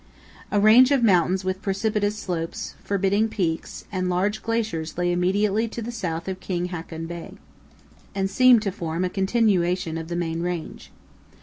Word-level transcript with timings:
A 0.51 0.59
range 0.59 0.89
of 0.89 1.03
mountains 1.03 1.45
with 1.45 1.61
precipitous 1.61 2.17
slopes, 2.17 2.73
forbidding 2.83 3.29
peaks, 3.29 3.85
and 3.91 4.09
large 4.09 4.41
glaciers 4.41 4.97
lay 4.97 5.11
immediately 5.11 5.67
to 5.67 5.79
the 5.79 5.91
south 5.91 6.27
of 6.27 6.39
King 6.39 6.69
Haakon 6.69 7.05
Bay 7.05 7.33
and 8.15 8.27
seemed 8.27 8.63
to 8.63 8.71
form 8.71 9.05
a 9.05 9.11
continuation 9.11 9.99
of 9.99 10.07
the 10.07 10.15
main 10.15 10.41
range. 10.41 10.89